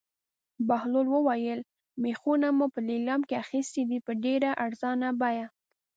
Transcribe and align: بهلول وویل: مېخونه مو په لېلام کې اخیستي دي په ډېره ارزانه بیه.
بهلول 0.67 1.07
وویل: 1.15 1.59
مېخونه 2.01 2.47
مو 2.57 2.65
په 2.73 2.79
لېلام 2.89 3.21
کې 3.27 3.35
اخیستي 3.43 3.83
دي 3.89 3.99
په 4.05 4.11
ډېره 4.23 4.51
ارزانه 4.65 5.09
بیه. 5.21 5.47